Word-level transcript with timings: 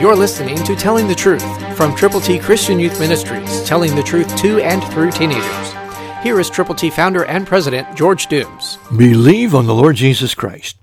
You're 0.00 0.14
listening 0.14 0.62
to 0.62 0.76
Telling 0.76 1.08
the 1.08 1.14
Truth 1.16 1.76
from 1.76 1.92
Triple 1.96 2.20
T 2.20 2.38
Christian 2.38 2.78
Youth 2.78 3.00
Ministries, 3.00 3.64
telling 3.64 3.96
the 3.96 4.02
truth 4.04 4.36
to 4.36 4.60
and 4.60 4.80
through 4.92 5.10
teenagers. 5.10 5.72
Here 6.22 6.38
is 6.38 6.48
Triple 6.48 6.76
T 6.76 6.88
founder 6.88 7.24
and 7.24 7.44
president 7.44 7.96
George 7.96 8.28
Dooms. 8.28 8.78
Believe 8.96 9.56
on 9.56 9.66
the 9.66 9.74
Lord 9.74 9.96
Jesus 9.96 10.36
Christ. 10.36 10.76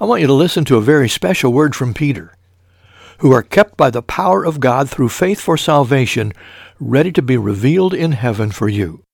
I 0.00 0.06
want 0.06 0.22
you 0.22 0.26
to 0.26 0.32
listen 0.32 0.64
to 0.64 0.76
a 0.76 0.80
very 0.80 1.08
special 1.08 1.52
word 1.52 1.76
from 1.76 1.94
Peter. 1.94 2.34
Who 3.18 3.30
are 3.30 3.44
kept 3.44 3.76
by 3.76 3.90
the 3.90 4.02
power 4.02 4.44
of 4.44 4.58
God 4.58 4.90
through 4.90 5.10
faith 5.10 5.40
for 5.40 5.56
salvation, 5.56 6.32
ready 6.80 7.12
to 7.12 7.22
be 7.22 7.36
revealed 7.36 7.94
in 7.94 8.10
heaven 8.10 8.50
for 8.50 8.68
you. 8.68 9.04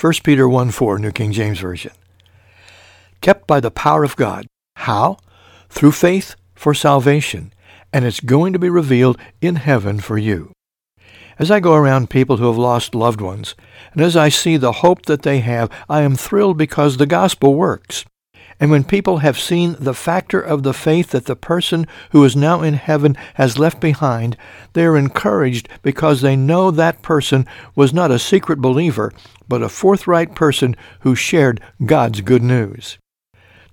1 0.00 0.14
Peter 0.24 0.48
1 0.48 0.72
4, 0.72 0.98
New 0.98 1.12
King 1.12 1.30
James 1.30 1.60
Version. 1.60 1.92
Kept 3.20 3.46
by 3.46 3.60
the 3.60 3.70
power 3.70 4.02
of 4.02 4.16
God. 4.16 4.48
How? 4.74 5.18
Through 5.68 5.92
faith 5.92 6.34
for 6.56 6.74
salvation, 6.74 7.53
and 7.94 8.04
it's 8.04 8.18
going 8.18 8.52
to 8.52 8.58
be 8.58 8.68
revealed 8.68 9.16
in 9.40 9.54
heaven 9.54 10.00
for 10.00 10.18
you. 10.18 10.50
As 11.38 11.48
I 11.48 11.60
go 11.60 11.74
around 11.74 12.10
people 12.10 12.38
who 12.38 12.48
have 12.48 12.58
lost 12.58 12.92
loved 12.92 13.20
ones, 13.20 13.54
and 13.92 14.02
as 14.02 14.16
I 14.16 14.28
see 14.28 14.56
the 14.56 14.80
hope 14.82 15.06
that 15.06 15.22
they 15.22 15.38
have, 15.38 15.70
I 15.88 16.02
am 16.02 16.16
thrilled 16.16 16.58
because 16.58 16.96
the 16.96 17.06
gospel 17.06 17.54
works. 17.54 18.04
And 18.58 18.72
when 18.72 18.82
people 18.82 19.18
have 19.18 19.38
seen 19.38 19.76
the 19.78 19.94
factor 19.94 20.40
of 20.40 20.64
the 20.64 20.74
faith 20.74 21.10
that 21.10 21.26
the 21.26 21.36
person 21.36 21.86
who 22.10 22.24
is 22.24 22.34
now 22.34 22.62
in 22.62 22.74
heaven 22.74 23.16
has 23.34 23.58
left 23.58 23.80
behind, 23.80 24.36
they 24.72 24.84
are 24.84 24.96
encouraged 24.96 25.68
because 25.82 26.20
they 26.20 26.34
know 26.34 26.72
that 26.72 27.02
person 27.02 27.46
was 27.76 27.94
not 27.94 28.10
a 28.10 28.18
secret 28.18 28.60
believer, 28.60 29.12
but 29.48 29.62
a 29.62 29.68
forthright 29.68 30.34
person 30.34 30.74
who 31.00 31.14
shared 31.14 31.60
God's 31.84 32.22
good 32.22 32.42
news. 32.42 32.98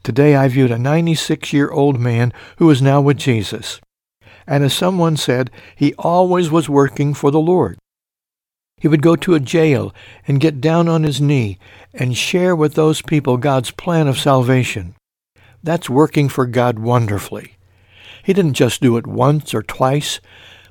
Today 0.04 0.36
I 0.36 0.48
viewed 0.48 0.72
a 0.72 0.78
96-year-old 0.78 2.00
man 2.00 2.32
who 2.58 2.70
is 2.70 2.84
now 2.84 3.02
with 3.02 3.18
Jesus 3.18 3.80
and 4.48 4.64
as 4.64 4.74
someone 4.74 5.18
said, 5.18 5.52
he 5.76 5.94
always 5.96 6.50
was 6.50 6.70
working 6.70 7.14
for 7.14 7.32
the 7.32 7.40
Lord. 7.40 7.78
He 8.80 8.88
would 8.88 9.04
go 9.04 9.16
to 9.16 9.36
a 9.36 9.40
jail 9.40 9.94
and 10.28 10.40
get 10.40 10.60
down 10.60 10.88
on 10.88 11.04
his 11.04 11.22
knee 11.22 11.60
and 11.94 12.18
share 12.18 12.56
with 12.56 12.74
those 12.74 13.02
people 13.02 13.38
God's 13.38 13.70
plan 13.70 14.08
of 14.08 14.18
salvation. 14.18 14.96
That's 15.62 15.90
working 15.90 16.30
for 16.30 16.48
God 16.48 16.80
wonderfully. 16.80 17.58
He 18.24 18.34
didn't 18.34 18.54
just 18.54 18.82
do 18.82 18.98
it 18.98 19.06
once 19.06 19.54
or 19.54 19.62
twice, 19.62 20.20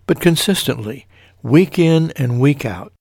but 0.07 0.21
consistently, 0.21 1.07
week 1.43 1.79
in 1.79 2.11
and 2.17 2.41
week 2.41 2.65
out, 2.65 2.93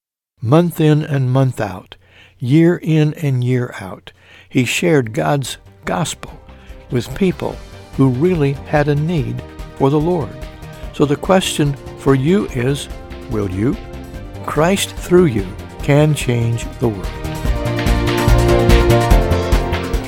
month 0.42 0.80
in 0.80 1.04
and 1.04 1.32
month 1.32 1.60
out, 1.60 1.96
year 2.38 2.78
in 2.78 3.16
and 3.16 3.44
year 3.44 3.74
out. 3.80 4.12
He 4.48 4.66
shared 4.66 5.14
God's 5.14 5.58
gospel 5.86 6.40
with 6.92 7.16
people 7.16 7.56
who 7.98 8.10
really 8.10 8.54
had 8.54 8.88
a 8.88 8.96
need 8.96 9.42
for 9.78 9.90
the 9.90 10.00
Lord. 10.00 10.30
So 11.00 11.06
the 11.06 11.16
question 11.16 11.74
for 12.00 12.14
you 12.14 12.48
is, 12.48 12.90
will 13.30 13.50
you? 13.50 13.78
Christ 14.46 14.90
through 14.90 15.28
you 15.28 15.48
can 15.82 16.14
change 16.14 16.66
the 16.80 16.90
world. 16.90 17.08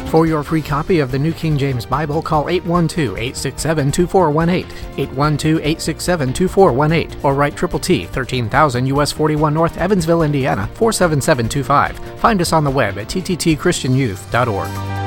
For 0.10 0.26
your 0.26 0.44
free 0.44 0.62
copy 0.62 1.00
of 1.00 1.10
the 1.10 1.18
New 1.18 1.32
King 1.32 1.58
James 1.58 1.86
Bible, 1.86 2.22
call 2.22 2.48
812-867-2418, 2.48 4.66
812-867-2418, 4.98 7.24
or 7.24 7.36
write 7.36 7.56
Triple 7.56 7.80
T, 7.80 8.06
13000 8.08 8.86
US 8.88 9.14
41 9.14 9.54
North, 9.54 9.78
Evansville, 9.78 10.24
Indiana, 10.24 10.68
47725. 10.74 12.20
Find 12.20 12.42
us 12.42 12.52
on 12.52 12.66
the 12.66 12.70
web 12.70 12.98
at 12.98 13.08
tttchristianyouth.org. 13.08 15.01